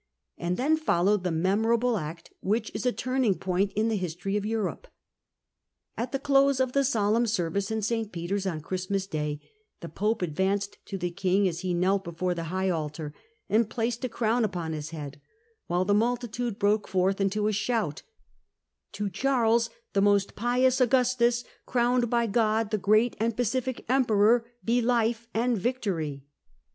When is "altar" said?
12.67-13.13